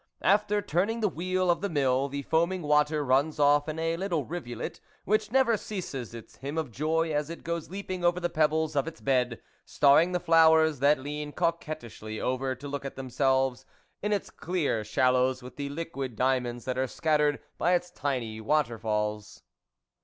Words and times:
After 0.23 0.63
turning 0.63 1.01
the 1.01 1.07
wheel 1.07 1.51
of 1.51 1.61
the 1.61 1.69
mill, 1.69 2.09
the 2.09 2.23
foaming 2.23 2.63
water 2.63 3.05
runs 3.05 3.37
off 3.39 3.69
in 3.69 3.77
a 3.77 3.97
little 3.97 4.25
rivulet, 4.25 4.79
which 5.05 5.31
never 5.31 5.57
ceases 5.57 6.15
its 6.15 6.37
hymn 6.37 6.57
of 6.57 6.71
joy 6.71 7.13
as 7.13 7.29
it 7.29 7.43
goes 7.43 7.69
leaping 7.69 8.03
over 8.03 8.19
the 8.19 8.27
pebbles 8.27 8.75
of 8.75 8.87
its 8.87 8.99
bed, 8.99 9.39
starring 9.63 10.11
the 10.11 10.19
flowers 10.19 10.79
that 10.79 10.97
lean 10.97 11.31
coquettishly 11.31 12.19
over 12.19 12.55
to 12.55 12.67
look 12.67 12.83
at 12.83 12.95
themselves 12.95 13.63
in 14.01 14.11
its 14.11 14.31
clear 14.31 14.83
shallows 14.83 15.43
with 15.43 15.55
the 15.55 15.69
liquid 15.69 16.15
dia 16.15 16.39
monds 16.41 16.63
that 16.65 16.79
are 16.79 16.87
scattered 16.87 17.39
by 17.59 17.75
its 17.75 17.91
tiny 17.91 18.41
water 18.41 18.79
falls. 18.79 19.43